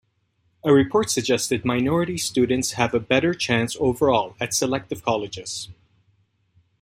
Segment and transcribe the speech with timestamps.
[0.63, 5.69] A report suggested minority students have a better chance overall at selective colleges.